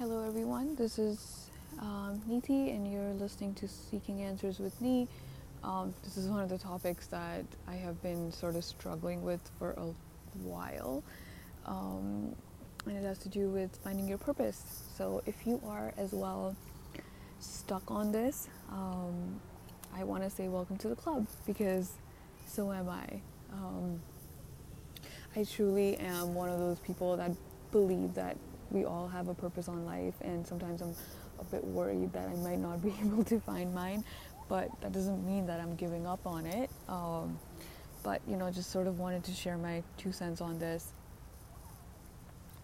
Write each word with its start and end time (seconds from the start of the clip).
Hello, 0.00 0.26
everyone. 0.26 0.76
This 0.76 0.98
is 0.98 1.50
um, 1.78 2.22
Niti, 2.26 2.70
and 2.70 2.90
you're 2.90 3.12
listening 3.12 3.52
to 3.56 3.68
Seeking 3.68 4.22
Answers 4.22 4.58
with 4.58 4.80
me. 4.80 5.06
Um, 5.62 5.92
this 6.02 6.16
is 6.16 6.26
one 6.26 6.40
of 6.40 6.48
the 6.48 6.56
topics 6.56 7.06
that 7.08 7.44
I 7.68 7.74
have 7.74 8.02
been 8.02 8.32
sort 8.32 8.56
of 8.56 8.64
struggling 8.64 9.22
with 9.22 9.42
for 9.58 9.72
a 9.72 9.92
while, 10.42 11.04
um, 11.66 12.34
and 12.86 12.96
it 12.96 13.04
has 13.04 13.18
to 13.18 13.28
do 13.28 13.50
with 13.50 13.78
finding 13.84 14.08
your 14.08 14.16
purpose. 14.16 14.64
So, 14.96 15.22
if 15.26 15.46
you 15.46 15.60
are 15.66 15.92
as 15.98 16.12
well 16.12 16.56
stuck 17.38 17.90
on 17.90 18.10
this, 18.10 18.48
um, 18.72 19.38
I 19.94 20.04
want 20.04 20.24
to 20.24 20.30
say 20.30 20.48
welcome 20.48 20.78
to 20.78 20.88
the 20.88 20.96
club 20.96 21.26
because 21.46 21.92
so 22.46 22.72
am 22.72 22.88
I. 22.88 23.20
Um, 23.52 24.00
I 25.36 25.44
truly 25.44 25.98
am 25.98 26.32
one 26.34 26.48
of 26.48 26.58
those 26.58 26.78
people 26.78 27.18
that 27.18 27.32
believe 27.70 28.14
that 28.14 28.38
we 28.70 28.84
all 28.84 29.08
have 29.08 29.28
a 29.28 29.34
purpose 29.34 29.68
on 29.68 29.84
life, 29.84 30.14
and 30.20 30.46
sometimes 30.46 30.80
I'm 30.82 30.94
a 31.38 31.44
bit 31.44 31.64
worried 31.64 32.12
that 32.12 32.28
I 32.28 32.34
might 32.36 32.58
not 32.58 32.82
be 32.84 32.94
able 33.00 33.24
to 33.24 33.40
find 33.40 33.74
mine, 33.74 34.04
but 34.48 34.68
that 34.80 34.92
doesn't 34.92 35.26
mean 35.26 35.46
that 35.46 35.60
I'm 35.60 35.74
giving 35.76 36.06
up 36.06 36.26
on 36.26 36.46
it. 36.46 36.70
Um, 36.88 37.38
but 38.02 38.20
you 38.26 38.36
know, 38.36 38.50
just 38.50 38.70
sort 38.70 38.86
of 38.86 38.98
wanted 38.98 39.24
to 39.24 39.32
share 39.32 39.58
my 39.58 39.82
two 39.96 40.12
cents 40.12 40.40
on 40.40 40.58
this. 40.58 40.92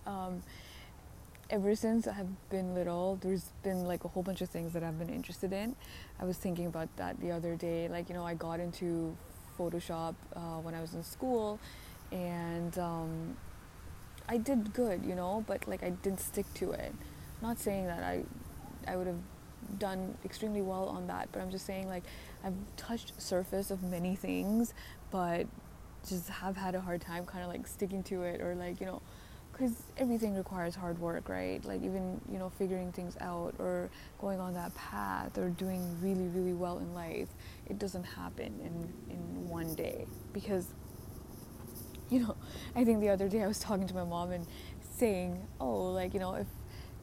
Um, 0.06 0.42
ever 1.50 1.74
since 1.74 2.06
I've 2.06 2.48
been 2.50 2.74
little, 2.74 3.18
there's 3.20 3.52
been 3.62 3.84
like 3.84 4.04
a 4.04 4.08
whole 4.08 4.22
bunch 4.22 4.40
of 4.40 4.48
things 4.48 4.72
that 4.72 4.82
I've 4.82 4.98
been 4.98 5.10
interested 5.10 5.52
in. 5.52 5.76
I 6.20 6.24
was 6.24 6.36
thinking 6.36 6.66
about 6.66 6.88
that 6.96 7.20
the 7.20 7.30
other 7.30 7.56
day. 7.56 7.88
Like, 7.88 8.08
you 8.08 8.14
know, 8.14 8.24
I 8.24 8.34
got 8.34 8.60
into 8.60 9.16
Photoshop 9.58 10.14
uh, 10.34 10.58
when 10.60 10.74
I 10.74 10.80
was 10.80 10.94
in 10.94 11.02
school, 11.02 11.58
and 12.12 12.76
um, 12.78 13.36
I 14.28 14.36
did 14.38 14.72
good, 14.72 15.04
you 15.04 15.14
know, 15.14 15.44
but 15.46 15.66
like 15.68 15.82
I 15.82 15.90
didn't 15.90 16.20
stick 16.20 16.46
to 16.54 16.72
it. 16.72 16.92
Not 17.42 17.58
saying 17.58 17.86
that 17.86 18.02
I 18.02 18.24
I 18.86 18.96
would 18.96 19.06
have 19.06 19.20
done 19.78 20.16
extremely 20.24 20.62
well 20.62 20.88
on 20.88 21.06
that, 21.08 21.28
but 21.32 21.40
I'm 21.42 21.50
just 21.50 21.66
saying 21.66 21.88
like 21.88 22.04
I've 22.44 22.54
touched 22.76 23.20
surface 23.20 23.70
of 23.70 23.82
many 23.82 24.16
things, 24.16 24.74
but 25.10 25.46
just 26.08 26.28
have 26.28 26.56
had 26.56 26.74
a 26.74 26.80
hard 26.80 27.00
time 27.00 27.26
kind 27.26 27.44
of 27.44 27.50
like 27.50 27.66
sticking 27.66 28.02
to 28.04 28.22
it 28.22 28.40
or 28.40 28.54
like, 28.54 28.80
you 28.80 28.86
know, 28.86 29.02
because 29.52 29.82
everything 29.96 30.36
requires 30.36 30.74
hard 30.74 30.98
work, 30.98 31.28
right? 31.28 31.64
Like 31.64 31.82
even 31.82 32.20
you 32.30 32.38
know 32.38 32.50
figuring 32.50 32.92
things 32.92 33.16
out 33.20 33.54
or 33.58 33.90
going 34.20 34.40
on 34.40 34.54
that 34.54 34.74
path 34.74 35.38
or 35.38 35.50
doing 35.50 35.82
really 36.02 36.28
really 36.28 36.52
well 36.52 36.78
in 36.78 36.94
life, 36.94 37.28
it 37.66 37.78
doesn't 37.78 38.04
happen 38.04 38.54
in 38.60 39.12
in 39.12 39.48
one 39.48 39.74
day 39.74 40.06
because 40.32 40.68
you 42.10 42.20
know, 42.20 42.35
I 42.74 42.84
think 42.84 43.00
the 43.00 43.08
other 43.08 43.28
day 43.28 43.42
I 43.42 43.46
was 43.46 43.58
talking 43.58 43.86
to 43.86 43.94
my 43.94 44.04
mom 44.04 44.32
and 44.32 44.46
saying, 44.96 45.46
oh, 45.60 45.92
like, 45.92 46.14
you 46.14 46.20
know, 46.20 46.34
if, 46.34 46.46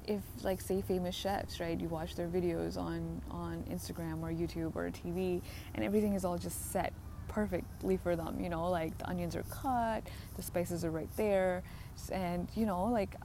if 0.05 0.21
like 0.43 0.61
say 0.61 0.81
famous 0.81 1.15
chefs, 1.15 1.59
right, 1.59 1.79
you 1.79 1.87
watch 1.87 2.15
their 2.15 2.27
videos 2.27 2.77
on, 2.77 3.21
on 3.29 3.63
Instagram 3.69 4.21
or 4.21 4.31
YouTube 4.31 4.75
or 4.75 4.89
TV 4.89 5.41
and 5.75 5.83
everything 5.83 6.13
is 6.13 6.25
all 6.25 6.37
just 6.37 6.71
set 6.71 6.93
perfectly 7.27 7.97
for 7.97 8.15
them, 8.15 8.39
you 8.39 8.49
know, 8.49 8.69
like 8.69 8.97
the 8.97 9.07
onions 9.07 9.35
are 9.35 9.43
cut, 9.43 10.03
the 10.35 10.41
spices 10.43 10.85
are 10.85 10.91
right 10.91 11.09
there. 11.15 11.63
And, 12.11 12.47
you 12.55 12.65
know, 12.65 12.85
like 12.85 13.15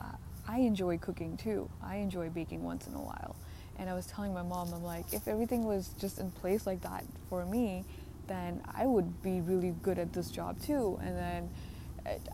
I 0.46 0.58
enjoy 0.60 0.98
cooking 0.98 1.36
too. 1.36 1.68
I 1.82 1.96
enjoy 1.96 2.30
baking 2.30 2.62
once 2.64 2.86
in 2.86 2.94
a 2.94 3.00
while. 3.00 3.36
And 3.78 3.88
I 3.88 3.94
was 3.94 4.06
telling 4.06 4.34
my 4.34 4.42
mom, 4.42 4.72
I'm 4.72 4.82
like, 4.82 5.12
if 5.12 5.28
everything 5.28 5.64
was 5.64 5.90
just 6.00 6.18
in 6.18 6.30
place 6.30 6.66
like 6.66 6.80
that 6.82 7.04
for 7.28 7.44
me, 7.44 7.84
then 8.26 8.62
I 8.74 8.86
would 8.86 9.22
be 9.22 9.40
really 9.40 9.74
good 9.82 9.98
at 9.98 10.12
this 10.12 10.30
job 10.30 10.60
too. 10.60 10.98
And 11.02 11.16
then 11.16 11.50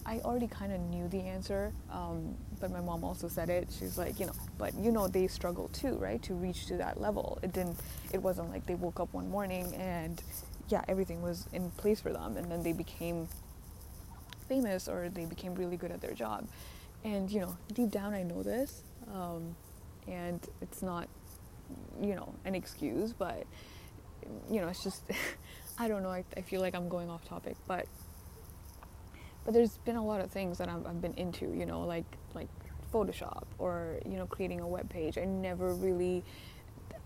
I 0.06 0.18
already 0.20 0.46
kind 0.46 0.72
of 0.72 0.80
knew 0.80 1.08
the 1.08 1.20
answer, 1.20 1.72
um, 1.90 2.34
but 2.60 2.70
my 2.70 2.80
mom 2.80 3.04
also 3.04 3.28
said 3.28 3.50
it. 3.50 3.68
She's 3.76 3.98
like, 3.98 4.18
you 4.20 4.26
know, 4.26 4.32
but 4.58 4.74
you 4.74 4.92
know, 4.92 5.08
they 5.08 5.26
struggle 5.26 5.68
too, 5.68 5.94
right, 5.94 6.22
to 6.22 6.34
reach 6.34 6.66
to 6.66 6.76
that 6.76 7.00
level. 7.00 7.38
It 7.42 7.52
didn't. 7.52 7.78
It 8.12 8.22
wasn't 8.22 8.50
like 8.50 8.66
they 8.66 8.74
woke 8.74 9.00
up 9.00 9.12
one 9.12 9.30
morning 9.30 9.74
and, 9.74 10.22
yeah, 10.68 10.82
everything 10.88 11.22
was 11.22 11.46
in 11.52 11.70
place 11.72 12.00
for 12.00 12.12
them, 12.12 12.36
and 12.36 12.50
then 12.50 12.62
they 12.62 12.72
became 12.72 13.28
famous 14.48 14.88
or 14.88 15.08
they 15.08 15.24
became 15.24 15.54
really 15.54 15.76
good 15.76 15.90
at 15.90 16.00
their 16.00 16.14
job. 16.14 16.46
And 17.04 17.30
you 17.30 17.40
know, 17.40 17.56
deep 17.72 17.90
down, 17.90 18.14
I 18.14 18.22
know 18.22 18.42
this, 18.42 18.82
um, 19.12 19.54
and 20.08 20.40
it's 20.60 20.82
not, 20.82 21.08
you 22.00 22.14
know, 22.14 22.34
an 22.44 22.54
excuse, 22.54 23.12
but 23.12 23.44
you 24.50 24.60
know, 24.60 24.68
it's 24.68 24.82
just, 24.82 25.02
I 25.78 25.88
don't 25.88 26.02
know. 26.02 26.10
I, 26.10 26.24
I 26.36 26.40
feel 26.40 26.60
like 26.60 26.74
I'm 26.74 26.88
going 26.88 27.10
off 27.10 27.24
topic, 27.24 27.56
but 27.66 27.86
but 29.44 29.54
there's 29.54 29.78
been 29.78 29.96
a 29.96 30.04
lot 30.04 30.20
of 30.20 30.30
things 30.30 30.58
that 30.58 30.68
I've, 30.68 30.86
I've 30.86 31.00
been 31.00 31.14
into, 31.14 31.52
you 31.52 31.66
know, 31.66 31.82
like 31.82 32.04
like 32.34 32.48
Photoshop 32.92 33.44
or 33.58 33.98
you 34.06 34.16
know 34.16 34.26
creating 34.26 34.60
a 34.60 34.66
web 34.66 34.88
page. 34.88 35.18
I 35.18 35.24
never 35.24 35.74
really, 35.74 36.24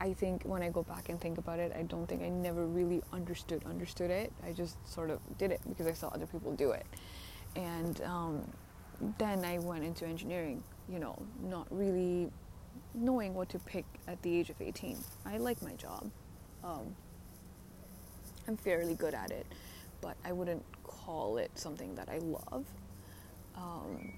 I 0.00 0.12
think 0.12 0.44
when 0.44 0.62
I 0.62 0.68
go 0.68 0.82
back 0.82 1.08
and 1.08 1.20
think 1.20 1.38
about 1.38 1.58
it, 1.58 1.72
I 1.76 1.82
don't 1.82 2.06
think 2.06 2.22
I 2.22 2.28
never 2.28 2.66
really 2.66 3.02
understood 3.12 3.64
understood 3.66 4.10
it. 4.10 4.32
I 4.46 4.52
just 4.52 4.76
sort 4.86 5.10
of 5.10 5.20
did 5.38 5.50
it 5.50 5.60
because 5.68 5.86
I 5.86 5.94
saw 5.94 6.08
other 6.08 6.26
people 6.26 6.52
do 6.52 6.72
it, 6.72 6.86
and 7.56 8.00
um, 8.02 8.52
then 9.18 9.44
I 9.44 9.58
went 9.58 9.84
into 9.84 10.06
engineering. 10.06 10.62
You 10.90 10.98
know, 10.98 11.20
not 11.42 11.66
really 11.70 12.30
knowing 12.94 13.34
what 13.34 13.48
to 13.50 13.58
pick 13.58 13.84
at 14.06 14.20
the 14.22 14.38
age 14.38 14.50
of 14.50 14.60
18. 14.60 14.96
I 15.26 15.38
like 15.38 15.60
my 15.62 15.72
job. 15.72 16.10
Um, 16.64 16.94
I'm 18.46 18.56
fairly 18.56 18.94
good 18.94 19.14
at 19.14 19.30
it, 19.30 19.46
but 20.00 20.16
I 20.24 20.32
wouldn't 20.32 20.64
call 20.82 21.38
it 21.38 21.50
something 21.54 21.94
that 21.94 22.08
I 22.08 22.18
love. 22.18 22.64
Um, 23.56 24.12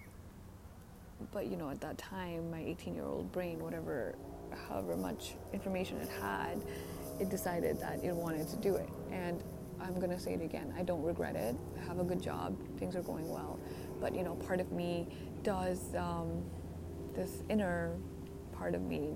but 1.32 1.46
you 1.46 1.56
know, 1.56 1.70
at 1.70 1.80
that 1.80 1.98
time, 1.98 2.50
my 2.50 2.60
18 2.60 2.94
year 2.94 3.04
old 3.04 3.30
brain, 3.32 3.58
whatever, 3.60 4.14
however 4.68 4.96
much 4.96 5.34
information 5.52 5.98
it 5.98 6.08
had, 6.20 6.62
it 7.18 7.28
decided 7.28 7.80
that 7.80 8.02
it 8.02 8.14
wanted 8.14 8.48
to 8.48 8.56
do 8.56 8.74
it. 8.76 8.88
And 9.10 9.42
I'm 9.80 9.98
to 10.00 10.20
say 10.20 10.34
it 10.34 10.42
again 10.42 10.74
I 10.76 10.82
don't 10.82 11.02
regret 11.02 11.36
it. 11.36 11.56
I 11.78 11.84
have 11.86 11.98
a 11.98 12.04
good 12.04 12.22
job, 12.22 12.56
things 12.78 12.96
are 12.96 13.02
going 13.02 13.28
well. 13.28 13.58
But 14.00 14.14
you 14.14 14.22
know, 14.22 14.34
part 14.34 14.60
of 14.60 14.72
me 14.72 15.08
does, 15.42 15.94
um, 15.94 16.42
this 17.14 17.42
inner 17.48 17.96
part 18.52 18.74
of 18.74 18.82
me 18.82 19.10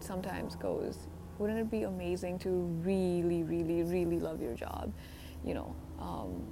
sometimes 0.00 0.56
goes, 0.56 0.98
wouldn't 1.38 1.58
it 1.58 1.70
be 1.70 1.82
amazing 1.82 2.38
to 2.40 2.50
really, 2.82 3.42
really, 3.42 3.82
really 3.82 4.18
love 4.18 4.40
your 4.40 4.54
job? 4.54 4.92
You 5.46 5.54
know, 5.54 5.76
um, 6.00 6.44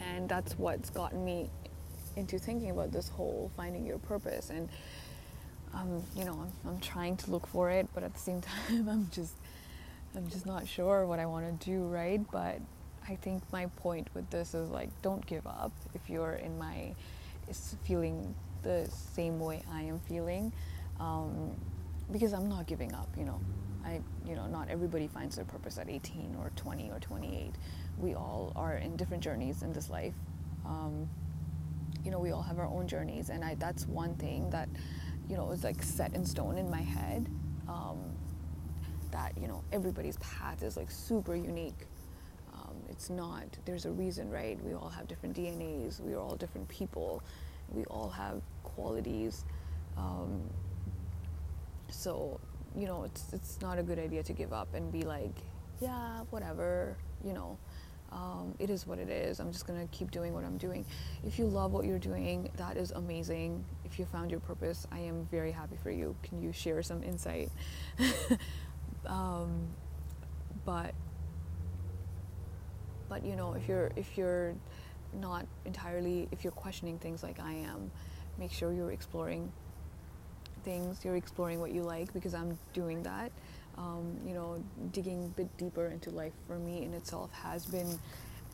and 0.00 0.28
that's 0.28 0.58
what's 0.58 0.90
gotten 0.90 1.24
me 1.24 1.50
into 2.16 2.38
thinking 2.38 2.70
about 2.70 2.92
this 2.92 3.08
whole 3.08 3.50
finding 3.56 3.84
your 3.84 3.98
purpose. 3.98 4.50
And 4.50 4.68
um, 5.74 6.02
you 6.16 6.24
know 6.24 6.32
I'm, 6.32 6.70
I'm 6.70 6.80
trying 6.80 7.16
to 7.18 7.30
look 7.30 7.46
for 7.46 7.70
it 7.70 7.88
but 7.94 8.02
at 8.02 8.12
the 8.12 8.20
same 8.20 8.40
time 8.68 8.88
i'm 8.88 9.08
just 9.10 9.34
i'm 10.14 10.28
just 10.28 10.46
not 10.46 10.66
sure 10.68 11.06
what 11.06 11.18
i 11.18 11.26
want 11.26 11.60
to 11.60 11.66
do 11.66 11.86
right? 11.86 12.20
But 12.30 12.60
i 13.08 13.16
think 13.16 13.42
my 13.52 13.66
point 13.76 14.08
with 14.14 14.28
this 14.30 14.54
is 14.54 14.70
like 14.70 14.90
don't 15.02 15.24
give 15.26 15.46
up 15.46 15.72
if 15.94 16.08
you're 16.08 16.34
in 16.34 16.58
my 16.58 16.94
is 17.48 17.76
feeling 17.84 18.34
the 18.62 18.88
same 19.14 19.40
way 19.40 19.62
i 19.72 19.82
am 19.82 19.98
feeling 20.00 20.52
um, 21.00 21.50
because 22.12 22.32
i'm 22.32 22.48
not 22.48 22.66
giving 22.66 22.94
up 22.94 23.08
you 23.16 23.24
know 23.24 23.40
i 23.84 24.00
you 24.26 24.34
know 24.34 24.46
not 24.46 24.68
everybody 24.68 25.06
finds 25.06 25.36
their 25.36 25.44
purpose 25.44 25.78
at 25.78 25.88
18 25.88 26.36
or 26.40 26.50
20 26.56 26.90
or 26.90 26.98
28 27.00 27.52
we 27.98 28.14
all 28.14 28.52
are 28.56 28.74
in 28.76 28.96
different 28.96 29.22
journeys 29.22 29.62
in 29.62 29.72
this 29.72 29.90
life. 29.90 30.14
Um, 30.64 31.08
you 32.04 32.10
know, 32.10 32.18
we 32.18 32.32
all 32.32 32.42
have 32.42 32.58
our 32.58 32.66
own 32.66 32.88
journeys, 32.88 33.30
and 33.30 33.44
I, 33.44 33.54
that's 33.54 33.86
one 33.86 34.14
thing 34.16 34.50
that, 34.50 34.68
you 35.28 35.36
know, 35.36 35.50
is 35.52 35.62
like 35.64 35.82
set 35.82 36.14
in 36.14 36.24
stone 36.24 36.58
in 36.58 36.70
my 36.70 36.80
head. 36.80 37.28
Um, 37.68 37.98
that 39.12 39.32
you 39.40 39.46
know, 39.46 39.62
everybody's 39.72 40.16
path 40.18 40.62
is 40.62 40.76
like 40.76 40.90
super 40.90 41.36
unique. 41.36 41.86
Um, 42.54 42.76
it's 42.88 43.10
not. 43.10 43.44
There's 43.64 43.84
a 43.84 43.90
reason, 43.90 44.30
right? 44.30 44.58
We 44.64 44.74
all 44.74 44.88
have 44.88 45.06
different 45.06 45.36
DNAs. 45.36 46.00
We 46.00 46.14
are 46.14 46.20
all 46.20 46.34
different 46.34 46.68
people. 46.68 47.22
We 47.68 47.84
all 47.84 48.08
have 48.08 48.40
qualities. 48.62 49.44
Um, 49.96 50.40
so, 51.90 52.40
you 52.76 52.86
know, 52.86 53.04
it's 53.04 53.32
it's 53.32 53.60
not 53.60 53.78
a 53.78 53.82
good 53.82 53.98
idea 53.98 54.22
to 54.22 54.32
give 54.32 54.52
up 54.52 54.74
and 54.74 54.90
be 54.90 55.02
like, 55.02 55.34
yeah, 55.80 56.20
whatever. 56.30 56.96
You 57.24 57.34
know, 57.34 57.58
um, 58.10 58.54
it 58.58 58.70
is 58.70 58.86
what 58.86 58.98
it 58.98 59.08
is. 59.08 59.40
I'm 59.40 59.52
just 59.52 59.66
gonna 59.66 59.86
keep 59.90 60.10
doing 60.10 60.32
what 60.34 60.44
I'm 60.44 60.58
doing. 60.58 60.84
If 61.24 61.38
you 61.38 61.46
love 61.46 61.72
what 61.72 61.84
you're 61.84 61.98
doing, 61.98 62.50
that 62.56 62.76
is 62.76 62.90
amazing. 62.92 63.64
If 63.84 63.98
you 63.98 64.04
found 64.04 64.30
your 64.30 64.40
purpose, 64.40 64.86
I 64.90 65.00
am 65.00 65.26
very 65.30 65.52
happy 65.52 65.76
for 65.82 65.90
you. 65.90 66.16
Can 66.22 66.40
you 66.42 66.52
share 66.52 66.82
some 66.82 67.02
insight? 67.02 67.50
um, 69.06 69.68
but 70.64 70.94
but 73.08 73.24
you 73.24 73.36
know, 73.36 73.54
if 73.54 73.68
you're 73.68 73.90
if 73.96 74.16
you're 74.16 74.54
not 75.20 75.46
entirely 75.66 76.28
if 76.32 76.42
you're 76.42 76.52
questioning 76.52 76.98
things 76.98 77.22
like 77.22 77.38
I 77.38 77.52
am, 77.52 77.90
make 78.38 78.52
sure 78.52 78.72
you're 78.72 78.92
exploring 78.92 79.52
things. 80.62 81.04
You're 81.04 81.16
exploring 81.16 81.60
what 81.60 81.72
you 81.72 81.82
like 81.82 82.12
because 82.12 82.34
I'm 82.34 82.58
doing 82.72 83.02
that 83.02 83.32
um, 83.78 84.16
you 84.26 84.34
know, 84.34 84.62
digging 84.92 85.24
a 85.24 85.28
bit 85.28 85.56
deeper 85.56 85.86
into 85.86 86.10
life 86.10 86.32
for 86.46 86.58
me 86.58 86.84
in 86.84 86.92
itself 86.94 87.32
has 87.32 87.64
been, 87.64 87.98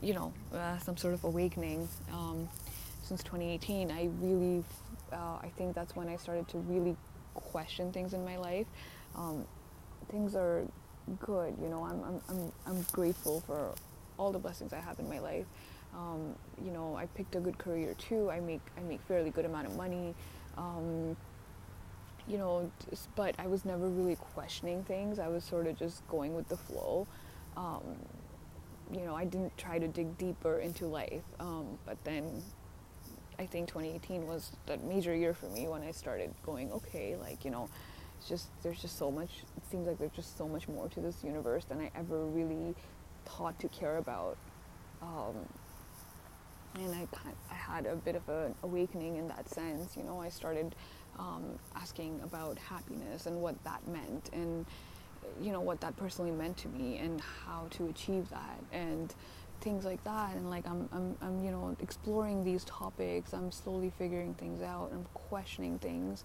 you 0.00 0.14
know, 0.14 0.32
uh, 0.54 0.78
some 0.78 0.96
sort 0.96 1.14
of 1.14 1.24
awakening. 1.24 1.88
Um, 2.12 2.48
since 3.02 3.22
2018, 3.22 3.90
I 3.90 4.08
really, 4.20 4.64
uh, 5.12 5.38
I 5.42 5.50
think 5.56 5.74
that's 5.74 5.96
when 5.96 6.08
I 6.08 6.16
started 6.16 6.46
to 6.48 6.58
really 6.58 6.96
question 7.34 7.92
things 7.92 8.12
in 8.12 8.24
my 8.24 8.36
life. 8.36 8.66
Um, 9.16 9.44
things 10.10 10.34
are 10.34 10.62
good, 11.20 11.56
you 11.60 11.68
know. 11.68 11.84
I'm, 11.84 12.02
I'm 12.04 12.20
I'm 12.28 12.52
I'm 12.66 12.86
grateful 12.92 13.40
for 13.40 13.74
all 14.18 14.30
the 14.30 14.38
blessings 14.38 14.72
I 14.72 14.80
have 14.80 14.98
in 14.98 15.08
my 15.08 15.18
life. 15.20 15.46
Um, 15.94 16.34
you 16.62 16.70
know, 16.70 16.96
I 16.96 17.06
picked 17.06 17.34
a 17.34 17.40
good 17.40 17.56
career 17.56 17.94
too. 17.94 18.30
I 18.30 18.40
make 18.40 18.60
I 18.76 18.82
make 18.82 19.00
fairly 19.08 19.30
good 19.30 19.46
amount 19.46 19.66
of 19.66 19.76
money. 19.76 20.14
Um, 20.58 21.16
you 22.28 22.38
know, 22.38 22.70
just, 22.88 23.14
but 23.16 23.34
I 23.38 23.46
was 23.46 23.64
never 23.64 23.88
really 23.88 24.16
questioning 24.16 24.84
things. 24.84 25.18
I 25.18 25.28
was 25.28 25.44
sort 25.44 25.66
of 25.66 25.78
just 25.78 26.06
going 26.08 26.34
with 26.34 26.48
the 26.48 26.56
flow. 26.56 27.06
Um, 27.56 27.82
you 28.92 29.00
know, 29.00 29.14
I 29.14 29.24
didn't 29.24 29.56
try 29.56 29.78
to 29.78 29.88
dig 29.88 30.16
deeper 30.18 30.58
into 30.58 30.86
life. 30.86 31.22
Um, 31.40 31.78
but 31.86 31.96
then 32.04 32.42
I 33.38 33.46
think 33.46 33.68
2018 33.68 34.26
was 34.26 34.52
that 34.66 34.84
major 34.84 35.14
year 35.14 35.34
for 35.34 35.46
me 35.46 35.68
when 35.68 35.82
I 35.82 35.90
started 35.90 36.34
going, 36.44 36.70
okay, 36.72 37.16
like, 37.16 37.44
you 37.44 37.50
know, 37.50 37.68
it's 38.18 38.28
just, 38.28 38.48
there's 38.62 38.80
just 38.80 38.98
so 38.98 39.10
much, 39.10 39.30
it 39.56 39.62
seems 39.70 39.86
like 39.86 39.98
there's 39.98 40.12
just 40.12 40.36
so 40.36 40.48
much 40.48 40.68
more 40.68 40.88
to 40.88 41.00
this 41.00 41.22
universe 41.22 41.64
than 41.64 41.80
I 41.80 41.90
ever 41.94 42.24
really 42.26 42.74
thought 43.24 43.58
to 43.60 43.68
care 43.68 43.98
about. 43.98 44.36
Um, 45.00 45.34
and 46.74 46.94
I, 46.94 47.06
I 47.50 47.54
had 47.54 47.86
a 47.86 47.96
bit 47.96 48.16
of 48.16 48.28
an 48.28 48.54
awakening 48.62 49.16
in 49.16 49.28
that 49.28 49.48
sense. 49.48 49.96
You 49.96 50.04
know, 50.04 50.20
I 50.20 50.28
started 50.28 50.74
um, 51.18 51.58
asking 51.74 52.20
about 52.22 52.58
happiness 52.58 53.26
and 53.26 53.40
what 53.40 53.62
that 53.64 53.86
meant, 53.88 54.30
and 54.32 54.64
you 55.40 55.52
know 55.52 55.60
what 55.60 55.80
that 55.80 55.96
personally 55.96 56.30
meant 56.30 56.56
to 56.58 56.68
me, 56.68 56.98
and 56.98 57.20
how 57.20 57.66
to 57.70 57.88
achieve 57.88 58.28
that, 58.30 58.60
and 58.72 59.14
things 59.60 59.84
like 59.84 60.02
that. 60.04 60.34
And 60.36 60.50
like 60.50 60.66
I'm, 60.66 60.88
I'm, 60.92 61.16
I'm 61.20 61.44
you 61.44 61.50
know 61.50 61.76
exploring 61.80 62.44
these 62.44 62.64
topics. 62.64 63.32
I'm 63.32 63.50
slowly 63.50 63.92
figuring 63.98 64.34
things 64.34 64.62
out. 64.62 64.90
I'm 64.92 65.06
questioning 65.14 65.78
things, 65.78 66.24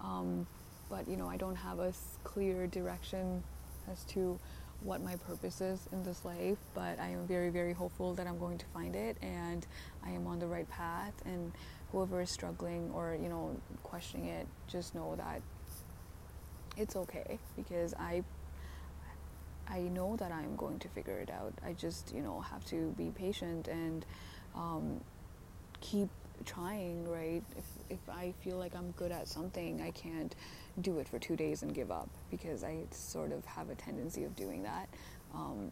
um, 0.00 0.46
but 0.90 1.08
you 1.08 1.16
know 1.16 1.28
I 1.28 1.36
don't 1.36 1.56
have 1.56 1.78
a 1.78 1.92
clear 2.24 2.66
direction 2.66 3.42
as 3.90 4.04
to 4.04 4.38
what 4.82 5.02
my 5.02 5.16
purpose 5.16 5.60
is 5.60 5.88
in 5.92 6.02
this 6.02 6.24
life, 6.24 6.58
but 6.74 6.98
I 7.00 7.08
am 7.08 7.26
very, 7.26 7.50
very 7.50 7.72
hopeful 7.72 8.14
that 8.14 8.26
I'm 8.26 8.38
going 8.38 8.58
to 8.58 8.66
find 8.66 8.94
it 8.94 9.16
and 9.22 9.66
I 10.04 10.10
am 10.10 10.26
on 10.26 10.38
the 10.38 10.46
right 10.46 10.68
path. 10.68 11.14
And 11.24 11.52
whoever 11.92 12.20
is 12.20 12.30
struggling 12.30 12.90
or, 12.94 13.16
you 13.20 13.28
know, 13.28 13.56
questioning 13.82 14.28
it, 14.28 14.46
just 14.68 14.94
know 14.94 15.14
that 15.16 15.40
it's 16.76 16.96
okay 16.96 17.38
because 17.56 17.94
I 17.94 18.24
I 19.66 19.80
know 19.80 20.16
that 20.16 20.30
I'm 20.30 20.56
going 20.56 20.78
to 20.80 20.88
figure 20.88 21.18
it 21.18 21.30
out. 21.30 21.54
I 21.64 21.72
just, 21.72 22.12
you 22.14 22.20
know, 22.20 22.40
have 22.40 22.64
to 22.66 22.94
be 22.98 23.10
patient 23.10 23.66
and 23.68 24.04
um, 24.54 25.00
keep 25.80 26.10
trying, 26.44 27.08
right? 27.08 27.42
If, 27.56 27.64
if 27.94 28.14
I 28.14 28.34
feel 28.42 28.56
like 28.56 28.74
I'm 28.74 28.90
good 28.92 29.12
at 29.12 29.28
something, 29.28 29.80
I 29.80 29.90
can't 29.90 30.34
do 30.80 30.98
it 30.98 31.08
for 31.08 31.18
two 31.18 31.36
days 31.36 31.62
and 31.62 31.74
give 31.74 31.90
up 31.90 32.08
because 32.30 32.64
I 32.64 32.78
sort 32.90 33.32
of 33.32 33.44
have 33.44 33.70
a 33.70 33.74
tendency 33.74 34.24
of 34.24 34.34
doing 34.36 34.62
that. 34.64 34.88
Um, 35.34 35.70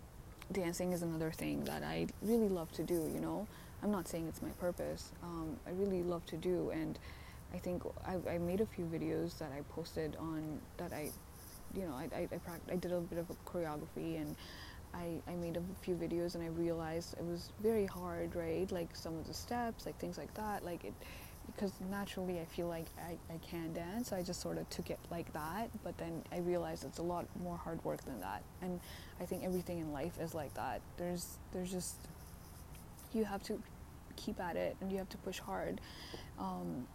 dancing 0.52 0.92
is 0.92 1.02
another 1.02 1.30
thing 1.30 1.64
that 1.64 1.82
I 1.82 2.06
really 2.22 2.48
love 2.48 2.72
to 2.72 2.82
do, 2.82 3.10
you 3.12 3.20
know. 3.20 3.46
I'm 3.82 3.90
not 3.90 4.06
saying 4.06 4.26
it's 4.28 4.42
my 4.42 4.50
purpose. 4.60 5.10
Um, 5.22 5.56
I 5.66 5.70
really 5.70 6.02
love 6.02 6.24
to 6.26 6.36
do, 6.36 6.70
and 6.70 6.98
I 7.52 7.58
think 7.58 7.82
I, 8.06 8.16
I, 8.30 8.38
made 8.38 8.60
a 8.60 8.66
few 8.66 8.84
videos 8.84 9.38
that 9.38 9.50
I 9.52 9.62
posted 9.74 10.16
on 10.16 10.60
that 10.78 10.92
I, 10.92 11.10
you 11.74 11.82
know, 11.82 11.94
I, 11.94 12.08
I, 12.16 12.28
I, 12.32 12.72
I 12.72 12.76
did 12.76 12.92
a 12.92 13.00
bit 13.00 13.18
of 13.18 13.28
a 13.28 13.34
choreography 13.48 14.20
and 14.20 14.36
I, 14.94 15.20
I 15.26 15.34
made 15.34 15.56
a 15.56 15.62
few 15.82 15.94
videos 15.94 16.34
and 16.34 16.44
I 16.44 16.48
realized 16.48 17.14
it 17.14 17.24
was 17.24 17.50
very 17.62 17.86
hard, 17.86 18.34
right? 18.34 18.70
Like 18.70 18.94
some 18.94 19.16
of 19.18 19.26
the 19.26 19.34
steps, 19.34 19.86
like 19.86 19.98
things 19.98 20.18
like 20.18 20.32
that, 20.34 20.64
like 20.64 20.84
it, 20.84 20.94
because 21.46 21.72
naturally 21.90 22.40
I 22.40 22.44
feel 22.44 22.68
like 22.68 22.86
I, 22.98 23.16
I 23.32 23.38
can 23.38 23.72
dance. 23.72 24.12
I 24.12 24.22
just 24.22 24.40
sort 24.40 24.58
of 24.58 24.68
took 24.70 24.90
it 24.90 24.98
like 25.10 25.32
that. 25.32 25.70
But 25.84 25.96
then 25.98 26.22
I 26.32 26.38
realized 26.38 26.84
it's 26.84 26.98
a 26.98 27.02
lot 27.02 27.26
more 27.42 27.56
hard 27.56 27.84
work 27.84 28.04
than 28.04 28.20
that. 28.20 28.42
And 28.62 28.80
I 29.20 29.24
think 29.24 29.44
everything 29.44 29.78
in 29.78 29.92
life 29.92 30.18
is 30.20 30.34
like 30.34 30.54
that. 30.54 30.80
There's 30.96 31.38
there's 31.52 31.70
just 31.70 31.96
you 33.12 33.24
have 33.24 33.42
to 33.44 33.60
keep 34.16 34.40
at 34.40 34.56
it 34.56 34.76
and 34.80 34.90
you 34.90 34.98
have 34.98 35.08
to 35.10 35.18
push 35.18 35.38
hard, 35.38 35.80
um, 36.38 36.86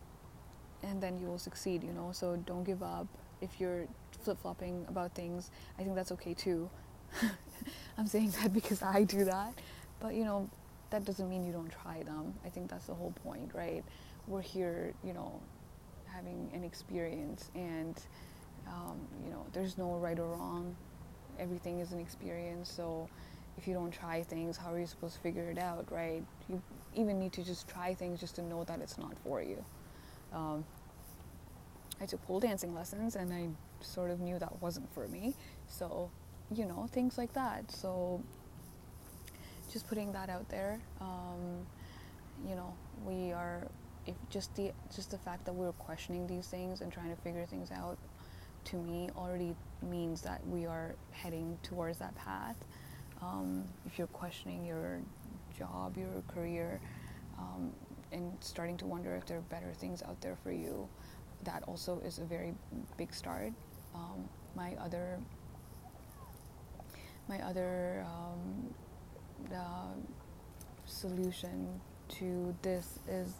and 0.83 1.01
then 1.01 1.19
you 1.19 1.27
will 1.27 1.39
succeed. 1.39 1.83
You 1.83 1.93
know. 1.93 2.11
So 2.11 2.35
don't 2.45 2.63
give 2.63 2.83
up. 2.83 3.07
If 3.41 3.59
you're 3.59 3.87
flip 4.23 4.37
flopping 4.41 4.85
about 4.89 5.13
things, 5.13 5.51
I 5.79 5.83
think 5.83 5.95
that's 5.95 6.11
okay 6.13 6.33
too. 6.33 6.69
I'm 7.97 8.07
saying 8.07 8.33
that 8.41 8.53
because 8.53 8.81
I 8.81 9.03
do 9.03 9.25
that, 9.25 9.53
but 9.99 10.13
you 10.13 10.25
know 10.25 10.49
that 10.89 11.05
doesn't 11.05 11.29
mean 11.29 11.45
you 11.45 11.51
don't 11.51 11.71
try 11.83 12.03
them. 12.03 12.33
I 12.45 12.49
think 12.49 12.69
that's 12.69 12.85
the 12.85 12.93
whole 12.93 13.13
point, 13.23 13.51
right? 13.53 13.83
We're 14.27 14.41
here, 14.41 14.93
you 15.03 15.13
know, 15.13 15.39
having 16.05 16.49
an 16.53 16.63
experience, 16.63 17.49
and 17.55 18.01
um, 18.67 18.99
you 19.23 19.31
know, 19.31 19.45
there's 19.53 19.77
no 19.77 19.95
right 19.95 20.19
or 20.19 20.27
wrong. 20.27 20.75
Everything 21.39 21.79
is 21.79 21.91
an 21.91 21.99
experience. 21.99 22.71
So, 22.71 23.07
if 23.57 23.67
you 23.67 23.73
don't 23.73 23.91
try 23.91 24.23
things, 24.23 24.57
how 24.57 24.73
are 24.73 24.79
you 24.79 24.85
supposed 24.85 25.15
to 25.15 25.21
figure 25.21 25.49
it 25.49 25.57
out, 25.57 25.91
right? 25.91 26.23
You 26.49 26.61
even 26.95 27.19
need 27.19 27.33
to 27.33 27.43
just 27.43 27.67
try 27.67 27.93
things 27.93 28.19
just 28.19 28.35
to 28.35 28.41
know 28.41 28.63
that 28.65 28.81
it's 28.81 28.97
not 28.97 29.13
for 29.23 29.41
you. 29.41 29.63
Um, 30.33 30.65
I 32.01 32.05
took 32.05 32.23
pole 32.25 32.39
dancing 32.39 32.75
lessons, 32.75 33.15
and 33.15 33.33
I 33.33 33.47
sort 33.81 34.11
of 34.11 34.19
knew 34.19 34.37
that 34.39 34.61
wasn't 34.61 34.93
for 34.93 35.07
me. 35.07 35.35
So, 35.67 36.09
you 36.53 36.65
know, 36.65 36.87
things 36.91 37.17
like 37.17 37.33
that. 37.33 37.71
So, 37.71 38.21
just 39.71 39.87
putting 39.87 40.11
that 40.13 40.29
out 40.29 40.47
there. 40.49 40.79
Um, 41.01 41.65
you 42.47 42.55
know, 42.55 42.73
we 43.05 43.31
are 43.31 43.67
if 44.07 44.15
just 44.29 44.55
the 44.55 44.71
just 44.95 45.11
the 45.11 45.17
fact 45.17 45.45
that 45.45 45.53
we're 45.53 45.73
questioning 45.73 46.25
these 46.27 46.47
things 46.47 46.81
and 46.81 46.91
trying 46.91 47.13
to 47.15 47.21
figure 47.21 47.45
things 47.45 47.71
out 47.71 47.97
to 48.65 48.77
me 48.77 49.09
already 49.15 49.55
means 49.81 50.21
that 50.21 50.45
we 50.47 50.65
are 50.65 50.95
heading 51.11 51.57
towards 51.63 51.97
that 51.99 52.15
path. 52.15 52.55
Um, 53.21 53.63
if 53.85 53.97
you're 53.97 54.07
questioning 54.07 54.65
your 54.65 54.99
job 55.57 55.97
your 55.97 56.23
career 56.27 56.79
um, 57.37 57.71
and 58.11 58.31
starting 58.41 58.77
to 58.77 58.85
wonder 58.85 59.15
if 59.15 59.25
there 59.25 59.37
are 59.37 59.49
better 59.49 59.73
things 59.73 60.03
out 60.03 60.19
there 60.21 60.37
for 60.43 60.51
you 60.51 60.87
that 61.43 61.63
also 61.67 61.99
is 62.05 62.19
a 62.19 62.23
very 62.23 62.53
big 62.97 63.13
start. 63.13 63.51
Um, 63.93 64.27
my 64.55 64.73
other 64.83 65.19
my 67.27 67.41
other 67.41 68.05
um, 68.07 68.73
solution 70.85 71.79
to 72.07 72.55
this 72.61 72.99
is 73.07 73.33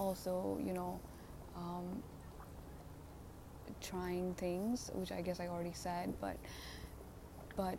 also, 0.00 0.58
you 0.64 0.72
know, 0.72 0.98
um, 1.54 2.02
trying 3.82 4.34
things, 4.34 4.90
which 4.94 5.12
I 5.12 5.20
guess 5.20 5.38
I 5.38 5.46
already 5.46 5.72
said, 5.74 6.14
but 6.20 6.36
but 7.56 7.78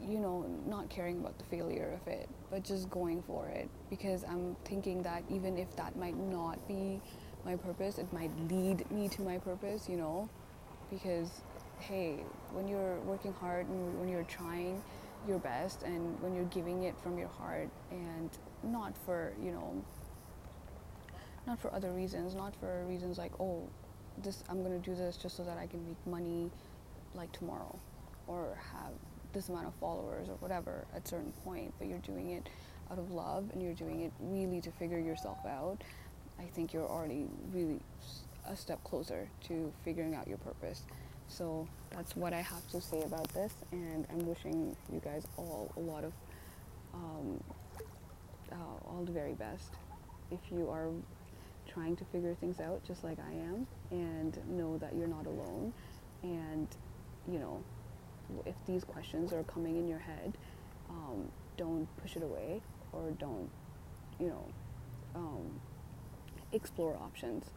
you 0.00 0.18
know, 0.18 0.44
not 0.66 0.88
caring 0.88 1.20
about 1.20 1.38
the 1.38 1.44
failure 1.44 1.98
of 2.00 2.06
it, 2.12 2.28
but 2.50 2.64
just 2.64 2.90
going 2.90 3.22
for 3.22 3.46
it. 3.46 3.68
Because 3.88 4.24
I'm 4.24 4.56
thinking 4.64 5.02
that 5.02 5.22
even 5.30 5.56
if 5.56 5.74
that 5.76 5.96
might 5.96 6.16
not 6.16 6.66
be 6.66 7.00
my 7.44 7.56
purpose, 7.56 7.98
it 7.98 8.12
might 8.12 8.30
lead 8.50 8.88
me 8.90 9.08
to 9.10 9.22
my 9.22 9.38
purpose, 9.38 9.88
you 9.88 9.96
know, 9.96 10.28
because 10.90 11.30
hey, 11.80 12.20
when 12.52 12.68
you're 12.68 12.98
working 13.00 13.32
hard 13.32 13.66
and 13.68 13.98
when 13.98 14.08
you're 14.08 14.24
trying 14.24 14.82
your 15.26 15.38
best 15.38 15.82
and 15.82 16.20
when 16.20 16.34
you're 16.34 16.44
giving 16.46 16.82
it 16.84 16.94
from 17.02 17.18
your 17.18 17.28
heart 17.28 17.68
and 17.90 18.30
not 18.62 18.96
for, 19.04 19.32
you 19.42 19.52
know, 19.52 19.84
not 21.46 21.60
for 21.60 21.72
other 21.74 21.90
reasons, 21.90 22.34
not 22.34 22.54
for 22.56 22.84
reasons 22.86 23.18
like, 23.18 23.32
oh, 23.40 23.68
this 24.22 24.44
I'm 24.48 24.62
gonna 24.62 24.78
do 24.78 24.94
this 24.94 25.16
just 25.16 25.36
so 25.36 25.44
that 25.44 25.58
I 25.58 25.66
can 25.66 25.84
make 25.86 26.06
money 26.06 26.50
like 27.14 27.32
tomorrow 27.32 27.78
or 28.26 28.58
have 28.72 28.92
this 29.32 29.48
amount 29.48 29.66
of 29.66 29.74
followers 29.74 30.28
or 30.28 30.34
whatever 30.36 30.84
at 30.94 31.04
a 31.04 31.08
certain 31.08 31.32
point, 31.44 31.72
but 31.78 31.88
you're 31.88 31.98
doing 31.98 32.30
it 32.30 32.48
out 32.90 32.98
of 32.98 33.10
love 33.10 33.44
and 33.52 33.62
you're 33.62 33.74
doing 33.74 34.02
it 34.02 34.12
really 34.20 34.60
to 34.60 34.70
figure 34.72 34.98
yourself 34.98 35.38
out, 35.46 35.78
I 36.38 36.44
think 36.44 36.72
you're 36.72 36.88
already 36.88 37.26
really 37.52 37.80
a 38.46 38.56
step 38.56 38.82
closer 38.84 39.28
to 39.48 39.72
figuring 39.84 40.14
out 40.14 40.28
your 40.28 40.38
purpose. 40.38 40.82
So 41.28 41.66
that's 41.90 42.14
what 42.16 42.32
I 42.32 42.40
have 42.42 42.68
to 42.72 42.80
say 42.80 43.02
about 43.02 43.28
this, 43.32 43.52
and 43.70 44.06
I'm 44.10 44.26
wishing 44.26 44.76
you 44.92 45.00
guys 45.02 45.26
all 45.38 45.72
a 45.76 45.80
lot 45.80 46.04
of 46.04 46.12
um, 46.92 47.42
uh, 48.50 48.54
all 48.86 49.02
the 49.04 49.12
very 49.12 49.32
best. 49.32 49.70
If 50.30 50.40
you 50.50 50.68
are 50.68 50.90
trying 51.72 51.96
to 51.96 52.04
figure 52.06 52.34
things 52.34 52.60
out 52.60 52.82
just 52.86 53.04
like 53.04 53.18
I 53.18 53.32
am 53.32 53.66
and 53.90 54.38
know 54.48 54.78
that 54.78 54.94
you're 54.94 55.08
not 55.08 55.26
alone. 55.26 55.72
And, 56.22 56.68
you 57.30 57.38
know, 57.38 57.62
if 58.46 58.54
these 58.66 58.84
questions 58.84 59.32
are 59.32 59.42
coming 59.44 59.76
in 59.76 59.88
your 59.88 59.98
head, 59.98 60.36
um, 60.90 61.28
don't 61.56 61.88
push 62.00 62.16
it 62.16 62.22
away 62.22 62.60
or 62.92 63.10
don't, 63.18 63.48
you 64.20 64.28
know, 64.28 64.44
um, 65.14 65.60
explore 66.52 66.96
options. 66.96 67.50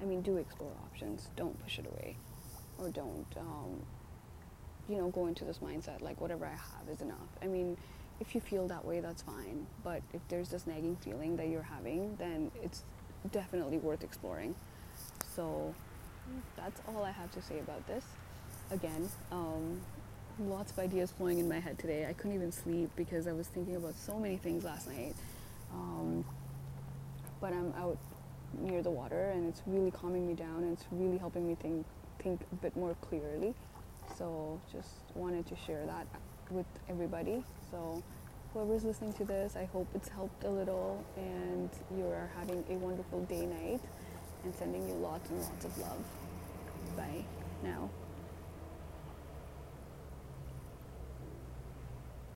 I 0.00 0.04
mean, 0.04 0.22
do 0.22 0.36
explore 0.36 0.72
options. 0.84 1.28
Don't 1.36 1.60
push 1.62 1.78
it 1.78 1.86
away 1.86 2.16
or 2.78 2.90
don't, 2.90 3.26
um, 3.36 3.82
you 4.88 4.96
know, 4.96 5.08
go 5.08 5.26
into 5.26 5.44
this 5.44 5.58
mindset 5.58 6.00
like 6.00 6.20
whatever 6.20 6.46
I 6.46 6.50
have 6.50 6.88
is 6.90 7.00
enough. 7.00 7.28
I 7.42 7.46
mean, 7.46 7.76
if 8.20 8.34
you 8.34 8.40
feel 8.40 8.68
that 8.68 8.84
way, 8.84 9.00
that's 9.00 9.22
fine. 9.22 9.66
But 9.82 10.02
if 10.12 10.20
there's 10.28 10.50
this 10.50 10.66
nagging 10.66 10.96
feeling 10.96 11.36
that 11.36 11.48
you're 11.48 11.62
having, 11.62 12.16
then 12.16 12.50
it's 12.62 12.84
definitely 13.32 13.78
worth 13.78 14.02
exploring. 14.02 14.54
So, 15.34 15.74
that's 16.56 16.80
all 16.88 17.04
I 17.04 17.10
have 17.10 17.30
to 17.32 17.42
say 17.42 17.58
about 17.58 17.86
this. 17.86 18.04
Again, 18.70 19.08
um, 19.32 19.80
lots 20.38 20.72
of 20.72 20.78
ideas 20.78 21.10
flowing 21.12 21.38
in 21.38 21.48
my 21.48 21.58
head 21.58 21.78
today. 21.78 22.06
I 22.06 22.12
couldn't 22.12 22.34
even 22.34 22.52
sleep 22.52 22.90
because 22.96 23.26
I 23.26 23.32
was 23.32 23.46
thinking 23.48 23.76
about 23.76 23.94
so 23.94 24.18
many 24.18 24.36
things 24.36 24.64
last 24.64 24.88
night. 24.88 25.14
Um, 25.72 26.24
but 27.40 27.52
I'm 27.52 27.72
out 27.78 27.98
near 28.58 28.82
the 28.82 28.90
water 28.90 29.30
and 29.30 29.48
it's 29.48 29.62
really 29.66 29.90
calming 29.90 30.26
me 30.26 30.34
down 30.34 30.62
and 30.62 30.72
it's 30.72 30.84
really 30.90 31.18
helping 31.18 31.46
me 31.46 31.56
think 31.60 31.86
think 32.22 32.40
a 32.52 32.56
bit 32.56 32.76
more 32.76 32.94
clearly. 33.00 33.54
So 34.18 34.60
just 34.70 34.88
wanted 35.14 35.46
to 35.46 35.56
share 35.56 35.86
that 35.86 36.06
with 36.50 36.66
everybody. 36.88 37.42
So 37.70 38.02
whoever's 38.52 38.84
listening 38.84 39.12
to 39.14 39.24
this, 39.24 39.56
I 39.56 39.64
hope 39.66 39.86
it's 39.94 40.08
helped 40.08 40.44
a 40.44 40.50
little 40.50 41.04
and 41.16 41.70
you're 41.96 42.30
having 42.36 42.64
a 42.68 42.74
wonderful 42.74 43.20
day 43.22 43.46
night 43.46 43.80
and 44.44 44.54
sending 44.54 44.88
you 44.88 44.94
lots 44.94 45.28
and 45.30 45.40
lots 45.40 45.64
of 45.64 45.78
love. 45.78 46.04
Bye 46.96 47.24
now. 47.62 47.88